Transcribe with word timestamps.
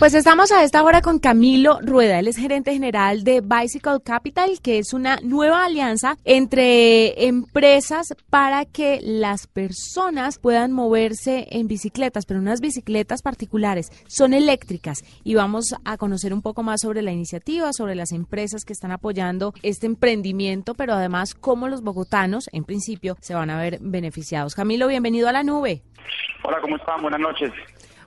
Pues 0.00 0.14
estamos 0.14 0.50
a 0.50 0.64
esta 0.64 0.82
hora 0.82 1.02
con 1.02 1.18
Camilo 1.18 1.78
Rueda, 1.82 2.18
él 2.18 2.26
es 2.26 2.38
gerente 2.38 2.72
general 2.72 3.22
de 3.22 3.42
Bicycle 3.42 4.00
Capital, 4.02 4.52
que 4.62 4.78
es 4.78 4.94
una 4.94 5.18
nueva 5.22 5.66
alianza 5.66 6.16
entre 6.24 7.26
empresas 7.26 8.14
para 8.30 8.64
que 8.64 9.00
las 9.02 9.46
personas 9.46 10.38
puedan 10.38 10.72
moverse 10.72 11.48
en 11.50 11.68
bicicletas, 11.68 12.24
pero 12.24 12.40
unas 12.40 12.62
bicicletas 12.62 13.20
particulares, 13.20 13.90
son 14.08 14.32
eléctricas 14.32 15.04
y 15.22 15.34
vamos 15.34 15.74
a 15.84 15.98
conocer 15.98 16.32
un 16.32 16.40
poco 16.40 16.62
más 16.62 16.80
sobre 16.80 17.02
la 17.02 17.12
iniciativa, 17.12 17.74
sobre 17.74 17.94
las 17.94 18.12
empresas 18.12 18.64
que 18.64 18.72
están 18.72 18.92
apoyando 18.92 19.52
este 19.62 19.84
emprendimiento, 19.84 20.72
pero 20.72 20.94
además 20.94 21.34
cómo 21.34 21.68
los 21.68 21.82
bogotanos, 21.82 22.48
en 22.52 22.64
principio, 22.64 23.18
se 23.20 23.34
van 23.34 23.50
a 23.50 23.60
ver 23.60 23.76
beneficiados. 23.82 24.54
Camilo, 24.54 24.88
bienvenido 24.88 25.28
a 25.28 25.32
la 25.32 25.42
nube. 25.42 25.82
Hola, 26.42 26.58
¿cómo 26.62 26.76
están? 26.76 27.02
Buenas 27.02 27.20
noches. 27.20 27.52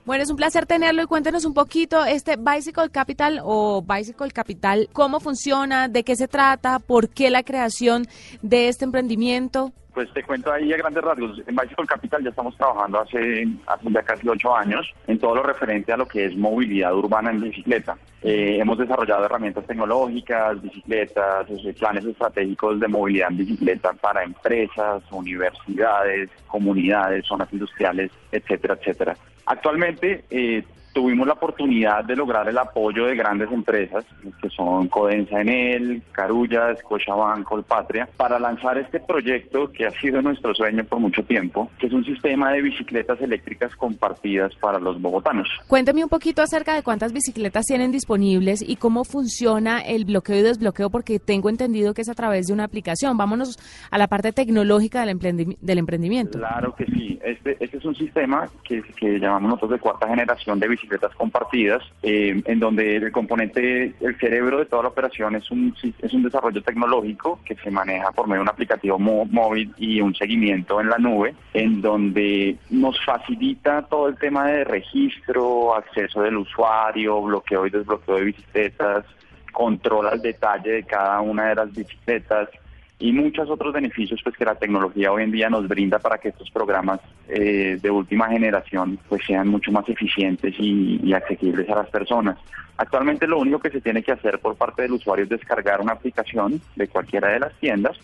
Bueno, 0.06 0.22
es 0.22 0.30
un 0.30 0.36
placer 0.36 0.66
tenerlo 0.66 1.02
y 1.02 1.06
cuéntenos 1.06 1.46
un 1.46 1.54
poquito 1.54 2.04
este 2.04 2.36
Bicycle 2.36 2.90
Capital 2.90 3.40
o 3.42 3.80
Bicycle 3.80 4.30
Capital, 4.32 4.90
cómo 4.92 5.18
funciona, 5.18 5.88
de 5.88 6.04
qué 6.04 6.14
se 6.14 6.28
trata, 6.28 6.78
por 6.78 7.08
qué 7.08 7.30
la 7.30 7.42
creación 7.42 8.04
de 8.42 8.68
este 8.68 8.84
emprendimiento. 8.84 9.72
Pues 9.94 10.12
te 10.12 10.22
cuento 10.22 10.52
ahí 10.52 10.70
a 10.74 10.76
grandes 10.76 11.02
rasgos. 11.02 11.38
En 11.46 11.56
Bicycle 11.56 11.86
Capital 11.86 12.22
ya 12.22 12.28
estamos 12.28 12.54
trabajando 12.58 13.00
hace, 13.00 13.46
ya 13.46 14.02
casi 14.02 14.28
ocho 14.28 14.54
años 14.54 14.86
en 15.06 15.18
todo 15.18 15.36
lo 15.36 15.42
referente 15.42 15.90
a 15.90 15.96
lo 15.96 16.06
que 16.06 16.26
es 16.26 16.36
movilidad 16.36 16.94
urbana 16.94 17.30
en 17.30 17.40
bicicleta. 17.40 17.96
Eh, 18.20 18.58
hemos 18.60 18.76
desarrollado 18.76 19.24
herramientas 19.24 19.66
tecnológicas, 19.66 20.60
bicicletas, 20.60 21.46
planes 21.78 22.04
estratégicos 22.04 22.78
de 22.78 22.88
movilidad 22.88 23.30
en 23.30 23.38
bicicleta 23.38 23.94
para 23.94 24.22
empresas, 24.22 25.02
universidades, 25.10 26.28
comunidades, 26.46 27.24
zonas 27.24 27.50
industriales, 27.50 28.10
etcétera, 28.30 28.74
etcétera. 28.78 29.16
Actualmente 29.46 30.24
eh, 30.30 30.64
tuvimos 30.94 31.26
la 31.26 31.34
oportunidad 31.34 32.04
de 32.04 32.16
lograr 32.16 32.48
el 32.48 32.56
apoyo 32.56 33.06
de 33.06 33.16
grandes 33.16 33.50
empresas, 33.52 34.06
que 34.40 34.48
son 34.48 34.88
Codensa 34.88 35.40
Enel, 35.40 36.02
Carulla, 36.12 36.74
Scotiabank, 36.76 37.44
Colpatria, 37.44 38.08
para 38.16 38.38
lanzar 38.38 38.78
este 38.78 39.00
proyecto 39.00 39.70
que 39.72 39.86
ha 39.86 39.90
sido 39.90 40.22
nuestro 40.22 40.54
sueño 40.54 40.84
por 40.84 41.00
mucho 41.00 41.24
tiempo, 41.24 41.68
que 41.78 41.88
es 41.88 41.92
un 41.92 42.04
sistema 42.04 42.52
de 42.52 42.62
bicicletas 42.62 43.20
eléctricas 43.20 43.74
compartidas 43.74 44.54
para 44.54 44.78
los 44.78 45.02
bogotanos. 45.02 45.48
Cuénteme 45.66 46.04
un 46.04 46.08
poquito 46.08 46.42
acerca 46.42 46.74
de 46.74 46.84
cuántas 46.84 47.12
bicicletas 47.12 47.66
tienen 47.66 47.90
disponibles 47.90 48.62
y 48.66 48.76
cómo 48.76 49.04
funciona 49.04 49.80
el 49.80 50.04
bloqueo 50.04 50.36
y 50.36 50.42
desbloqueo, 50.42 50.90
porque 50.90 51.18
tengo 51.18 51.50
entendido 51.50 51.92
que 51.92 52.02
es 52.02 52.08
a 52.08 52.14
través 52.14 52.46
de 52.46 52.52
una 52.52 52.64
aplicación. 52.64 53.16
Vámonos 53.16 53.58
a 53.90 53.98
la 53.98 54.06
parte 54.06 54.32
tecnológica 54.32 55.04
del, 55.04 55.78
emprendimiento. 55.78 56.38
Claro 56.38 56.74
que 56.76 56.86
sí. 56.86 57.18
Este, 57.24 57.56
este 57.58 57.78
es 57.78 57.84
un 57.84 57.96
sistema 57.96 58.48
que, 58.62 58.82
que 58.96 59.18
llamamos 59.18 59.50
nosotros 59.50 59.72
de 59.72 59.78
cuarta 59.78 60.06
generación 60.06 60.60
de 60.60 60.68
bicicletas 60.68 60.83
bicicletas 60.84 61.14
compartidas, 61.16 61.82
eh, 62.02 62.42
en 62.44 62.60
donde 62.60 62.96
el 62.96 63.12
componente, 63.12 63.94
el 64.00 64.18
cerebro 64.18 64.58
de 64.58 64.66
toda 64.66 64.82
la 64.82 64.88
operación 64.90 65.34
es 65.34 65.50
un, 65.50 65.74
es 65.98 66.12
un 66.12 66.22
desarrollo 66.22 66.62
tecnológico 66.62 67.40
que 67.44 67.54
se 67.56 67.70
maneja 67.70 68.12
por 68.12 68.26
medio 68.26 68.40
de 68.40 68.42
un 68.42 68.48
aplicativo 68.48 68.98
móvil 68.98 69.72
y 69.78 70.00
un 70.00 70.14
seguimiento 70.14 70.80
en 70.80 70.90
la 70.90 70.98
nube, 70.98 71.34
en 71.54 71.80
donde 71.80 72.56
nos 72.70 73.02
facilita 73.04 73.82
todo 73.82 74.08
el 74.08 74.16
tema 74.16 74.46
de 74.46 74.64
registro, 74.64 75.74
acceso 75.74 76.22
del 76.22 76.36
usuario, 76.36 77.20
bloqueo 77.22 77.66
y 77.66 77.70
desbloqueo 77.70 78.16
de 78.16 78.24
bicicletas, 78.24 79.04
control 79.52 80.08
al 80.08 80.20
detalle 80.20 80.72
de 80.72 80.82
cada 80.82 81.20
una 81.20 81.48
de 81.48 81.54
las 81.54 81.72
bicicletas, 81.72 82.48
y 82.98 83.12
muchos 83.12 83.50
otros 83.50 83.72
beneficios 83.72 84.20
pues 84.22 84.36
que 84.36 84.44
la 84.44 84.54
tecnología 84.54 85.12
hoy 85.12 85.24
en 85.24 85.32
día 85.32 85.50
nos 85.50 85.66
brinda 85.66 85.98
para 85.98 86.18
que 86.18 86.28
estos 86.28 86.50
programas 86.50 87.00
eh, 87.28 87.78
de 87.80 87.90
última 87.90 88.28
generación 88.28 88.98
pues 89.08 89.24
sean 89.26 89.48
mucho 89.48 89.72
más 89.72 89.88
eficientes 89.88 90.54
y, 90.58 91.00
y, 91.02 91.12
accesibles 91.12 91.68
a 91.68 91.76
las 91.76 91.90
personas. 91.90 92.38
Actualmente 92.76 93.26
lo 93.26 93.38
único 93.38 93.58
que 93.58 93.70
se 93.70 93.80
tiene 93.80 94.02
que 94.02 94.12
hacer 94.12 94.38
por 94.38 94.56
parte 94.56 94.82
del 94.82 94.92
usuario 94.92 95.24
es 95.24 95.30
descargar 95.30 95.80
una 95.80 95.92
aplicación 95.92 96.60
de 96.76 96.88
cualquiera 96.88 97.28
de 97.28 97.40
las 97.40 97.54
tiendas 97.54 97.98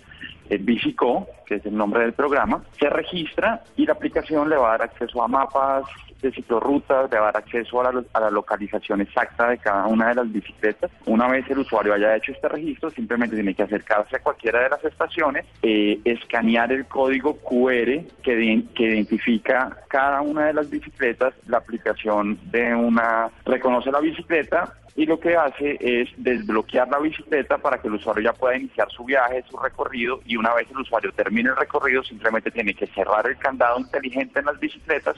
el 0.50 0.58
Bicico, 0.58 1.26
que 1.46 1.56
es 1.56 1.66
el 1.66 1.76
nombre 1.76 2.02
del 2.02 2.12
programa, 2.12 2.62
se 2.78 2.90
registra 2.90 3.62
y 3.76 3.86
la 3.86 3.92
aplicación 3.92 4.50
le 4.50 4.56
va 4.56 4.68
a 4.68 4.78
dar 4.78 4.82
acceso 4.82 5.22
a 5.22 5.28
mapas 5.28 5.84
de 6.20 6.30
ciclorrutas, 6.32 7.10
le 7.10 7.18
va 7.18 7.28
a 7.28 7.32
dar 7.32 7.42
acceso 7.42 7.80
a 7.80 7.92
la, 8.20 8.30
localización 8.30 9.00
exacta 9.00 9.48
de 9.48 9.58
cada 9.58 9.86
una 9.86 10.08
de 10.08 10.16
las 10.16 10.30
bicicletas. 10.30 10.90
Una 11.06 11.28
vez 11.28 11.48
el 11.50 11.60
usuario 11.60 11.94
haya 11.94 12.16
hecho 12.16 12.32
este 12.32 12.48
registro, 12.48 12.90
simplemente 12.90 13.34
tiene 13.34 13.54
que 13.54 13.62
acercarse 13.62 14.16
a 14.16 14.20
cualquiera 14.20 14.62
de 14.62 14.68
las 14.68 14.84
estaciones, 14.84 15.46
eh, 15.62 15.98
escanear 16.04 16.72
el 16.72 16.86
código 16.86 17.36
QR 17.38 18.04
que, 18.22 18.64
que 18.74 18.84
identifica 18.84 19.78
cada 19.88 20.20
una 20.20 20.46
de 20.46 20.54
las 20.54 20.68
bicicletas, 20.68 21.34
la 21.46 21.58
aplicación 21.58 22.38
de 22.50 22.74
una 22.74 23.30
reconoce 23.44 23.90
la 23.90 24.00
bicicleta 24.00 24.74
y 24.96 25.06
lo 25.06 25.18
que 25.18 25.36
hace 25.36 25.76
es 25.80 26.08
desbloquear 26.16 26.88
la 26.88 26.98
bicicleta 26.98 27.58
para 27.58 27.78
que 27.78 27.88
el 27.88 27.94
usuario 27.94 28.24
ya 28.24 28.32
pueda 28.32 28.56
iniciar 28.56 28.88
su 28.90 29.04
viaje, 29.04 29.44
su 29.50 29.56
recorrido 29.56 30.20
y 30.26 30.36
una 30.36 30.54
vez 30.54 30.68
el 30.70 30.78
usuario 30.78 31.12
termine 31.12 31.50
el 31.50 31.56
recorrido 31.56 32.02
simplemente 32.02 32.50
tiene 32.50 32.74
que 32.74 32.86
cerrar 32.88 33.26
el 33.26 33.36
candado 33.38 33.78
inteligente 33.78 34.40
en 34.40 34.46
las 34.46 34.58
bicicletas. 34.58 35.16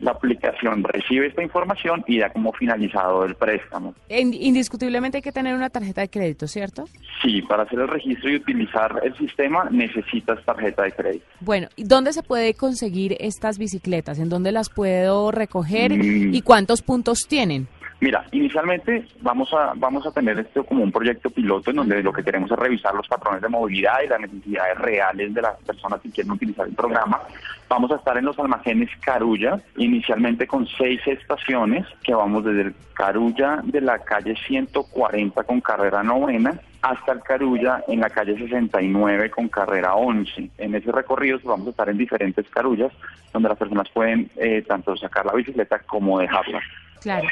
La 0.00 0.12
aplicación 0.12 0.84
recibe 0.84 1.28
esta 1.28 1.42
información 1.42 2.04
y 2.06 2.18
da 2.18 2.30
como 2.30 2.52
finalizado 2.52 3.24
el 3.24 3.34
préstamo. 3.34 3.94
Indiscutiblemente 4.08 5.18
hay 5.18 5.22
que 5.22 5.32
tener 5.32 5.54
una 5.54 5.70
tarjeta 5.70 6.00
de 6.00 6.10
crédito, 6.10 6.46
¿cierto? 6.46 6.84
Sí, 7.22 7.42
para 7.42 7.64
hacer 7.64 7.80
el 7.80 7.88
registro 7.88 8.30
y 8.30 8.36
utilizar 8.36 9.00
el 9.02 9.16
sistema 9.16 9.68
necesitas 9.70 10.44
tarjeta 10.44 10.84
de 10.84 10.92
crédito. 10.92 11.26
Bueno, 11.40 11.68
¿y 11.76 11.84
dónde 11.84 12.12
se 12.12 12.22
puede 12.22 12.54
conseguir 12.54 13.16
estas 13.20 13.58
bicicletas? 13.58 14.18
¿En 14.18 14.28
dónde 14.28 14.52
las 14.52 14.70
puedo 14.70 15.30
recoger 15.30 15.92
mm. 15.92 16.34
y 16.34 16.42
cuántos 16.42 16.82
puntos 16.82 17.26
tienen? 17.28 17.68
Mira, 18.00 18.24
inicialmente 18.30 19.04
vamos 19.22 19.52
a, 19.52 19.72
vamos 19.74 20.06
a 20.06 20.12
tener 20.12 20.38
esto 20.38 20.64
como 20.64 20.84
un 20.84 20.92
proyecto 20.92 21.30
piloto 21.30 21.70
en 21.70 21.76
donde 21.76 22.00
lo 22.00 22.12
que 22.12 22.22
queremos 22.22 22.50
es 22.50 22.56
revisar 22.56 22.94
los 22.94 23.08
patrones 23.08 23.42
de 23.42 23.48
movilidad 23.48 24.02
y 24.04 24.08
las 24.08 24.20
necesidades 24.20 24.78
reales 24.78 25.34
de 25.34 25.42
las 25.42 25.56
personas 25.64 26.00
que 26.00 26.10
quieren 26.10 26.30
utilizar 26.30 26.68
el 26.68 26.74
programa. 26.74 27.20
Vamos 27.68 27.90
a 27.90 27.96
estar 27.96 28.16
en 28.16 28.24
los 28.24 28.38
almacenes 28.38 28.88
Carulla, 29.00 29.60
inicialmente 29.76 30.46
con 30.46 30.66
seis 30.78 31.00
estaciones, 31.06 31.86
que 32.04 32.14
vamos 32.14 32.44
desde 32.44 32.62
el 32.62 32.74
Carulla 32.94 33.60
de 33.64 33.80
la 33.80 33.98
calle 33.98 34.36
140 34.46 35.42
con 35.42 35.60
carrera 35.60 36.02
novena 36.04 36.60
hasta 36.82 37.12
el 37.12 37.20
Carulla 37.20 37.82
en 37.88 38.00
la 38.00 38.10
calle 38.10 38.38
69 38.38 39.30
con 39.30 39.48
carrera 39.48 39.94
11. 39.94 40.50
En 40.58 40.74
ese 40.74 40.92
recorrido 40.92 41.40
vamos 41.42 41.66
a 41.66 41.70
estar 41.70 41.88
en 41.88 41.98
diferentes 41.98 42.48
carullas 42.48 42.92
donde 43.32 43.48
las 43.48 43.58
personas 43.58 43.88
pueden 43.90 44.30
eh, 44.36 44.62
tanto 44.66 44.96
sacar 44.96 45.26
la 45.26 45.32
bicicleta 45.32 45.80
como 45.80 46.20
dejarla. 46.20 46.60
Claro. 47.00 47.28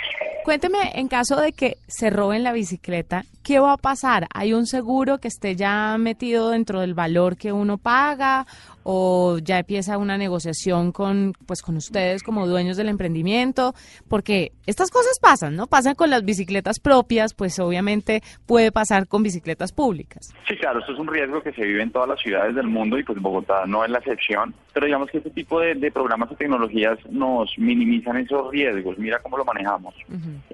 Cuénteme, 0.46 0.92
en 0.94 1.08
caso 1.08 1.40
de 1.40 1.52
que 1.52 1.76
se 1.88 2.08
roben 2.08 2.44
la 2.44 2.52
bicicleta, 2.52 3.24
¿qué 3.46 3.60
va 3.60 3.74
a 3.74 3.76
pasar? 3.76 4.26
¿Hay 4.34 4.52
un 4.52 4.66
seguro 4.66 5.18
que 5.18 5.28
esté 5.28 5.54
ya 5.54 5.96
metido 5.98 6.50
dentro 6.50 6.80
del 6.80 6.94
valor 6.94 7.36
que 7.36 7.52
uno 7.52 7.78
paga 7.78 8.44
o 8.82 9.38
ya 9.38 9.60
empieza 9.60 9.98
una 9.98 10.18
negociación 10.18 10.90
con 10.90 11.32
pues 11.46 11.62
con 11.62 11.76
ustedes 11.76 12.24
como 12.24 12.48
dueños 12.48 12.76
del 12.76 12.88
emprendimiento? 12.88 13.72
Porque 14.08 14.50
estas 14.66 14.90
cosas 14.90 15.20
pasan, 15.22 15.54
¿no? 15.54 15.68
Pasan 15.68 15.94
con 15.94 16.10
las 16.10 16.24
bicicletas 16.24 16.80
propias, 16.80 17.34
pues 17.34 17.60
obviamente 17.60 18.20
puede 18.46 18.72
pasar 18.72 19.06
con 19.06 19.22
bicicletas 19.22 19.70
públicas. 19.70 20.34
Sí, 20.48 20.56
claro, 20.56 20.80
esto 20.80 20.94
es 20.94 20.98
un 20.98 21.06
riesgo 21.06 21.40
que 21.40 21.52
se 21.52 21.62
vive 21.62 21.84
en 21.84 21.92
todas 21.92 22.08
las 22.08 22.20
ciudades 22.20 22.56
del 22.56 22.66
mundo 22.66 22.98
y 22.98 23.04
pues 23.04 23.20
Bogotá 23.20 23.64
no 23.64 23.84
es 23.84 23.90
la 23.92 23.98
excepción, 23.98 24.54
pero 24.72 24.86
digamos 24.86 25.08
que 25.08 25.18
este 25.18 25.30
tipo 25.30 25.60
de, 25.60 25.76
programas 25.92 26.32
y 26.32 26.34
tecnologías 26.34 26.98
nos 27.10 27.56
minimizan 27.58 28.16
esos 28.16 28.50
riesgos. 28.50 28.98
Mira 28.98 29.20
cómo 29.20 29.38
lo 29.38 29.44
manejamos. 29.44 29.94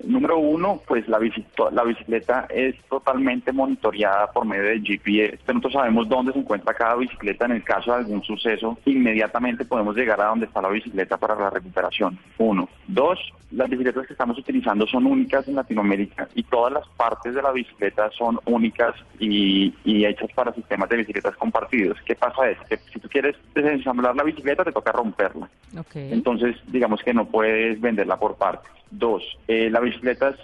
Número 0.04 0.36
uno, 0.36 0.82
pues 0.86 1.08
la, 1.08 1.18
la 1.72 1.84
bicicleta 1.84 2.46
es 2.50 2.76
totalmente 2.88 3.52
monitoreada 3.52 4.30
por 4.32 4.44
medio 4.44 4.64
de 4.64 4.80
GPS. 4.80 5.38
Nosotros 5.46 5.72
sabemos 5.72 6.08
dónde 6.08 6.32
se 6.32 6.38
encuentra 6.38 6.74
cada 6.74 6.96
bicicleta 6.96 7.46
en 7.46 7.52
el 7.52 7.64
caso 7.64 7.92
de 7.92 7.98
algún 7.98 8.22
suceso. 8.22 8.78
Inmediatamente 8.84 9.64
podemos 9.64 9.96
llegar 9.96 10.20
a 10.20 10.26
donde 10.26 10.46
está 10.46 10.60
la 10.60 10.68
bicicleta 10.68 11.16
para 11.16 11.34
la 11.34 11.50
recuperación. 11.50 12.18
Uno. 12.38 12.68
Dos, 12.86 13.18
las 13.50 13.68
bicicletas 13.68 14.06
que 14.06 14.12
estamos 14.12 14.38
utilizando 14.38 14.86
son 14.86 15.06
únicas 15.06 15.46
en 15.48 15.56
Latinoamérica 15.56 16.28
y 16.34 16.42
todas 16.42 16.72
las 16.72 16.88
partes 16.88 17.34
de 17.34 17.42
la 17.42 17.52
bicicleta 17.52 18.10
son 18.10 18.38
únicas 18.46 18.94
y, 19.18 19.74
hechas 19.84 20.30
para 20.34 20.52
sistemas 20.52 20.88
de 20.88 20.96
bicicletas 20.96 21.36
compartidos. 21.36 21.98
¿Qué 22.04 22.14
pasa? 22.14 22.50
Es 22.50 22.58
que 22.68 22.76
si 22.92 22.98
tú 22.98 23.08
quieres 23.08 23.36
desensamblar 23.54 24.16
la 24.16 24.24
bicicleta 24.24 24.64
te 24.64 24.72
toca 24.72 24.92
romperla. 24.92 25.48
Entonces, 25.94 26.56
digamos 26.66 27.00
que 27.02 27.14
no 27.14 27.26
puedes 27.26 27.80
venderla 27.80 28.18
por 28.18 28.36
partes. 28.36 28.70
Dos, 28.90 29.22
eh, 29.48 29.70
la 29.70 29.80
bicicleta 29.80 30.34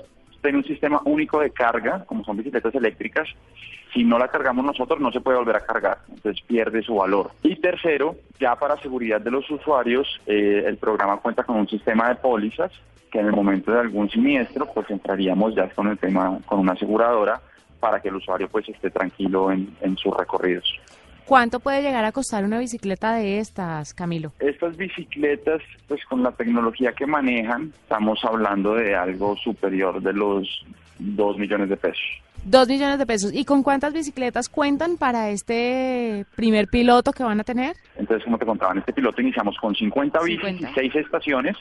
tiene 0.42 0.58
un 0.58 0.64
sistema 0.64 1.00
único 1.04 1.40
de 1.40 1.50
carga, 1.50 2.04
como 2.04 2.24
son 2.24 2.36
bicicletas 2.36 2.74
eléctricas. 2.74 3.28
Si 3.92 4.04
no 4.04 4.18
la 4.18 4.28
cargamos 4.28 4.64
nosotros, 4.64 5.00
no 5.00 5.10
se 5.10 5.20
puede 5.20 5.38
volver 5.38 5.56
a 5.56 5.64
cargar, 5.64 5.98
entonces 6.08 6.42
pierde 6.46 6.82
su 6.82 6.96
valor. 6.96 7.30
Y 7.42 7.56
tercero, 7.56 8.16
ya 8.38 8.54
para 8.56 8.76
seguridad 8.76 9.20
de 9.20 9.30
los 9.30 9.50
usuarios, 9.50 10.20
eh, 10.26 10.64
el 10.66 10.76
programa 10.76 11.16
cuenta 11.16 11.42
con 11.42 11.56
un 11.56 11.68
sistema 11.68 12.08
de 12.08 12.16
pólizas 12.16 12.70
que 13.10 13.20
en 13.20 13.26
el 13.26 13.32
momento 13.32 13.72
de 13.72 13.80
algún 13.80 14.10
siniestro, 14.10 14.66
pues 14.66 14.90
entraríamos 14.90 15.54
ya 15.54 15.68
con 15.70 15.88
el 15.88 15.98
tema, 15.98 16.38
con 16.44 16.60
una 16.60 16.72
aseguradora 16.72 17.40
para 17.80 18.00
que 18.00 18.08
el 18.08 18.16
usuario 18.16 18.48
pues 18.48 18.68
esté 18.68 18.90
tranquilo 18.90 19.50
en, 19.50 19.74
en 19.80 19.96
sus 19.96 20.14
recorridos. 20.14 20.78
¿Cuánto 21.28 21.60
puede 21.60 21.82
llegar 21.82 22.06
a 22.06 22.12
costar 22.12 22.42
una 22.42 22.58
bicicleta 22.58 23.12
de 23.12 23.38
estas, 23.38 23.92
Camilo? 23.92 24.32
Estas 24.38 24.78
bicicletas, 24.78 25.60
pues 25.86 26.02
con 26.06 26.22
la 26.22 26.32
tecnología 26.32 26.94
que 26.94 27.06
manejan, 27.06 27.74
estamos 27.82 28.24
hablando 28.24 28.72
de 28.74 28.96
algo 28.96 29.36
superior 29.36 30.00
de 30.00 30.14
los 30.14 30.64
2 30.98 31.36
millones 31.36 31.68
de 31.68 31.76
pesos. 31.76 32.00
Dos 32.44 32.68
millones 32.68 32.98
de 32.98 33.06
pesos. 33.06 33.32
¿Y 33.34 33.44
con 33.44 33.62
cuántas 33.62 33.92
bicicletas 33.92 34.48
cuentan 34.48 34.96
para 34.96 35.30
este 35.30 36.24
primer 36.34 36.68
piloto 36.68 37.12
que 37.12 37.22
van 37.22 37.40
a 37.40 37.44
tener? 37.44 37.76
Entonces, 37.96 38.24
como 38.24 38.38
te 38.38 38.46
contaba, 38.46 38.72
en 38.72 38.78
este 38.78 38.92
piloto 38.92 39.20
iniciamos 39.20 39.56
con 39.60 39.74
50 39.74 40.20
bicis 40.22 40.60
y 40.60 40.66
6 40.74 40.96
estaciones, 40.96 41.56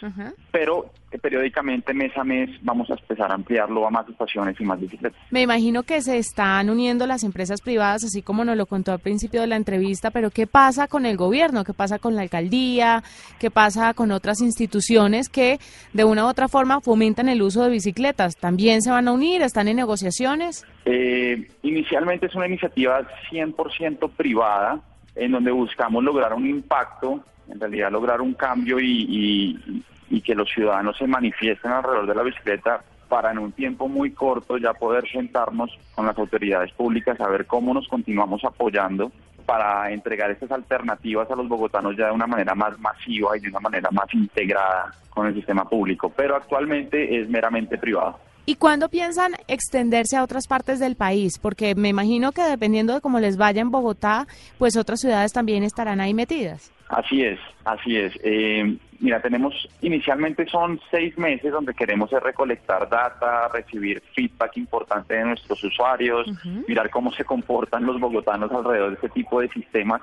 pero 0.51 0.91
eh, 1.11 1.17
periódicamente, 1.17 1.93
mes 1.93 2.15
a 2.17 2.23
mes, 2.23 2.49
vamos 2.61 2.89
a 2.89 2.93
empezar 2.93 3.31
a 3.31 3.35
ampliarlo 3.35 3.87
a 3.87 3.89
más 3.89 4.07
estaciones 4.09 4.59
y 4.59 4.63
más 4.63 4.79
bicicletas. 4.79 5.19
Me 5.31 5.41
imagino 5.41 5.83
que 5.83 6.01
se 6.01 6.17
están 6.17 6.69
uniendo 6.69 7.07
las 7.07 7.23
empresas 7.23 7.61
privadas, 7.61 8.03
así 8.03 8.21
como 8.21 8.45
nos 8.45 8.57
lo 8.57 8.65
contó 8.65 8.91
al 8.91 8.99
principio 8.99 9.41
de 9.41 9.47
la 9.47 9.55
entrevista, 9.55 10.11
pero 10.11 10.29
¿qué 10.31 10.47
pasa 10.47 10.87
con 10.87 11.05
el 11.05 11.17
gobierno? 11.17 11.63
¿Qué 11.63 11.73
pasa 11.73 11.97
con 11.99 12.15
la 12.15 12.21
alcaldía? 12.21 13.03
¿Qué 13.39 13.51
pasa 13.51 13.93
con 13.93 14.11
otras 14.11 14.41
instituciones 14.41 15.29
que 15.29 15.59
de 15.93 16.03
una 16.03 16.25
u 16.25 16.27
otra 16.27 16.47
forma 16.47 16.81
fomentan 16.81 17.29
el 17.29 17.41
uso 17.41 17.63
de 17.63 17.69
bicicletas? 17.69 18.35
¿También 18.37 18.81
se 18.81 18.91
van 18.91 19.07
a 19.07 19.11
unir? 19.11 19.41
¿Están 19.41 19.67
en 19.67 19.77
negociaciones? 19.77 20.65
Eh, 20.89 21.45
inicialmente 21.63 22.27
es 22.27 22.35
una 22.35 22.47
iniciativa 22.47 23.01
100% 23.29 24.09
privada 24.11 24.79
en 25.15 25.33
donde 25.33 25.51
buscamos 25.51 26.01
lograr 26.01 26.33
un 26.33 26.47
impacto, 26.47 27.19
en 27.49 27.59
realidad 27.59 27.91
lograr 27.91 28.21
un 28.21 28.33
cambio 28.33 28.79
y, 28.79 29.83
que 30.23 30.33
los 30.33 30.49
ciudadanos 30.49 30.97
se 30.97 31.07
manifiesten 31.07 31.71
alrededor 31.71 32.07
de 32.07 32.15
la 32.15 32.23
bicicleta 32.23 32.81
para 33.09 33.31
en 33.31 33.39
un 33.39 33.51
tiempo 33.51 33.89
muy 33.89 34.11
corto 34.11 34.57
ya 34.57 34.73
poder 34.73 35.09
sentarnos 35.09 35.77
con 35.93 36.05
las 36.05 36.17
autoridades 36.17 36.71
públicas 36.71 37.19
a 37.19 37.27
ver 37.27 37.45
cómo 37.45 37.73
nos 37.73 37.87
continuamos 37.87 38.43
apoyando 38.45 39.11
para 39.45 39.91
entregar 39.91 40.31
estas 40.31 40.51
alternativas 40.51 41.29
a 41.31 41.35
los 41.35 41.47
bogotanos 41.49 41.97
ya 41.97 42.07
de 42.07 42.11
una 42.13 42.27
manera 42.27 42.55
más 42.55 42.77
masiva 42.79 43.37
y 43.37 43.41
de 43.41 43.49
una 43.49 43.59
manera 43.59 43.89
más 43.91 44.13
integrada 44.13 44.93
con 45.09 45.27
el 45.27 45.33
sistema 45.33 45.67
público, 45.67 46.11
pero 46.15 46.35
actualmente 46.35 47.19
es 47.19 47.29
meramente 47.29 47.77
privado. 47.77 48.19
¿Y 48.49 48.55
cuándo 48.55 48.87
piensan 48.87 49.33
extenderse 49.49 50.15
a 50.15 50.23
otras 50.23 50.47
partes 50.47 50.79
del 50.79 50.95
país? 50.95 51.37
Porque 51.37 51.75
me 51.75 51.89
imagino 51.89 52.31
que 52.31 52.41
dependiendo 52.41 52.93
de 52.93 53.01
cómo 53.01 53.19
les 53.19 53.35
vaya 53.35 53.61
en 53.61 53.71
Bogotá, 53.71 54.25
pues 54.57 54.77
otras 54.77 55.01
ciudades 55.01 55.33
también 55.33 55.63
estarán 55.63 55.99
ahí 55.99 56.13
metidas. 56.13 56.71
Así 56.87 57.23
es, 57.23 57.37
así 57.65 57.97
es. 57.97 58.13
Eh, 58.23 58.77
mira, 59.01 59.21
tenemos 59.21 59.53
inicialmente 59.81 60.47
son 60.47 60.79
seis 60.89 61.17
meses 61.17 61.51
donde 61.51 61.73
queremos 61.73 62.09
recolectar 62.09 62.87
data, 62.87 63.49
recibir 63.49 64.01
feedback 64.15 64.55
importante 64.55 65.15
de 65.15 65.25
nuestros 65.25 65.61
usuarios, 65.65 66.29
mirar 66.69 66.89
cómo 66.89 67.11
se 67.11 67.25
comportan 67.25 67.85
los 67.85 67.99
bogotanos 67.99 68.49
alrededor 68.49 68.91
de 68.91 68.95
este 68.95 69.09
tipo 69.09 69.41
de 69.41 69.49
sistemas 69.49 70.01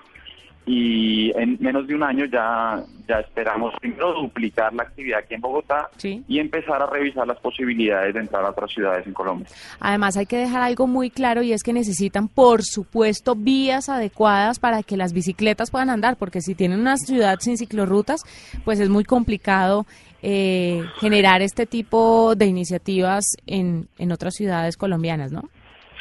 y 0.67 1.31
en 1.39 1.59
menos 1.61 1.87
de 1.87 1.95
un 1.95 2.03
año 2.03 2.25
ya, 2.25 2.83
ya 3.07 3.21
esperamos 3.21 3.75
primero 3.81 4.15
duplicar 4.15 4.73
la 4.73 4.85
actividad 4.85 5.21
aquí 5.21 5.35
en 5.35 5.41
Bogotá 5.43 5.91
y 6.03 6.39
empezar 6.39 6.81
a 6.81 6.87
revisar 6.87 7.27
las 7.27 7.39
posibilidades 7.39 8.15
de 8.15 8.21
entrar 8.21 8.45
a 8.45 8.51
otras 8.51 8.71
ciudades 8.73 9.07
en 9.07 9.13
Colombia. 9.13 9.47
Además 9.81 10.17
hay 10.17 10.27
que 10.27 10.39
dejar 10.39 10.63
algo 10.63 10.87
muy 10.87 11.11
claro 11.11 11.43
y 11.43 11.53
es 11.53 11.63
que 11.63 11.73
necesitan 11.73 12.29
por 12.29 12.63
supuesto 12.63 13.35
vías 13.35 13.89
adecuadas 13.89 14.59
para 14.59 14.83
que 14.83 14.97
las 14.97 15.13
bicicletas 15.13 15.71
puedan 15.71 15.91
andar 15.91 16.17
porque 16.17 16.41
si 16.41 16.55
tienen 16.55 16.81
una 16.81 16.97
ciudad 16.97 17.39
sin 17.41 17.59
ciclorrutas 17.59 18.23
pues 18.65 18.81
es 18.81 18.89
muy 18.89 19.05
complicado 19.05 19.87
eh, 20.23 20.83
generar 21.01 21.43
este 21.43 21.67
tipo 21.67 22.35
de 22.35 22.47
iniciativas 22.47 23.37
en, 23.47 23.89
en 23.99 24.11
otras 24.11 24.35
ciudades 24.35 24.79
colombianas, 24.79 25.31
¿no? 25.33 25.43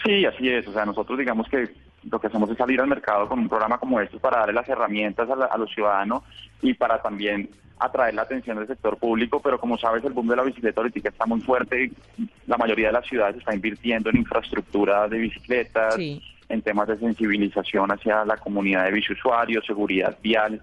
Sí, 0.06 0.26
así 0.26 0.48
es. 0.48 0.66
O 0.68 0.72
sea, 0.72 0.86
nosotros 0.86 1.20
digamos 1.20 1.48
que 1.50 1.70
lo 2.10 2.20
que 2.20 2.28
hacemos 2.28 2.50
es 2.50 2.58
salir 2.58 2.80
al 2.82 2.88
mercado 2.88 3.28
con 3.28 3.40
un 3.40 3.50
programa 3.50 3.78
como 3.78 4.00
este 4.00 4.18
para 4.20 4.40
darle 4.40 4.54
las 4.54 4.68
herramientas 4.68 5.30
a, 5.30 5.58
los 5.58 5.72
ciudadanos 5.72 6.24
y 6.62 6.74
para 6.74 7.02
también 7.02 7.50
atraer 7.80 8.14
la 8.14 8.22
atención 8.22 8.58
del 8.58 8.68
sector 8.68 8.98
público, 8.98 9.42
pero 9.42 9.60
como 9.60 9.78
sabes, 9.78 10.04
el 10.06 10.14
boom 10.14 10.28
de 10.28 10.36
la 10.36 10.44
bicicleta 10.44 10.82
ahorita 10.82 11.10
está 11.10 11.26
muy 11.26 11.42
fuerte. 11.42 11.92
La 12.48 12.58
mayoría 12.58 12.88
de 12.88 12.94
las 12.94 13.06
ciudades 13.06 13.38
está 13.38 13.54
invirtiendo 13.54 14.10
en 14.10 14.18
infraestructura 14.18 15.08
de 15.08 15.18
bicicletas, 15.18 15.98
en 15.98 16.62
temas 16.62 16.88
de 16.88 16.98
sensibilización 16.98 17.92
hacia 17.92 18.24
la 18.26 18.38
comunidad 18.38 18.86
de 18.86 18.92
biciusuarios, 18.92 19.66
seguridad 19.66 20.18
vial. 20.22 20.62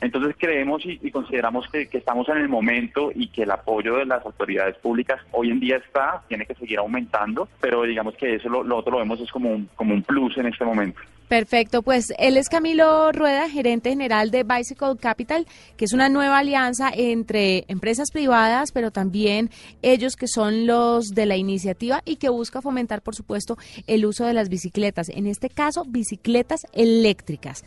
Entonces 0.00 0.36
creemos 0.38 0.82
y, 0.84 1.10
consideramos 1.10 1.66
que, 1.68 1.88
estamos 1.92 2.28
en 2.28 2.38
el 2.38 2.48
momento 2.48 3.10
y 3.14 3.28
que 3.28 3.42
el 3.42 3.50
apoyo 3.50 3.96
de 3.96 4.06
las 4.06 4.24
autoridades 4.24 4.76
públicas 4.76 5.20
hoy 5.32 5.50
en 5.50 5.60
día 5.60 5.76
está, 5.76 6.22
tiene 6.28 6.46
que 6.46 6.54
seguir 6.54 6.78
aumentando, 6.78 7.48
pero 7.60 7.82
digamos 7.82 8.14
que 8.16 8.36
eso 8.36 8.48
lo, 8.48 8.76
otro 8.76 8.92
lo 8.92 8.98
vemos 8.98 9.20
es 9.20 9.30
como 9.30 9.50
un, 9.50 9.68
como 9.74 9.94
un 9.94 10.02
plus 10.02 10.36
en 10.38 10.46
este 10.46 10.64
momento. 10.64 11.00
Perfecto, 11.28 11.82
pues 11.82 12.14
él 12.18 12.38
es 12.38 12.48
Camilo 12.48 13.12
Rueda, 13.12 13.50
gerente 13.50 13.90
general 13.90 14.30
de 14.30 14.44
Bicycle 14.44 14.96
Capital, 14.98 15.46
que 15.76 15.84
es 15.84 15.92
una 15.92 16.08
nueva 16.08 16.38
alianza 16.38 16.90
entre 16.94 17.66
empresas 17.68 18.10
privadas, 18.10 18.72
pero 18.72 18.90
también 18.90 19.50
ellos 19.82 20.16
que 20.16 20.26
son 20.26 20.66
los 20.66 21.08
de 21.10 21.26
la 21.26 21.36
iniciativa 21.36 22.00
y 22.06 22.16
que 22.16 22.30
busca 22.30 22.62
fomentar, 22.62 23.02
por 23.02 23.14
supuesto, 23.14 23.58
el 23.86 24.06
uso 24.06 24.24
de 24.24 24.32
las 24.32 24.48
bicicletas, 24.48 25.10
en 25.10 25.26
este 25.26 25.50
caso, 25.50 25.84
bicicletas 25.86 26.66
eléctricas. 26.72 27.62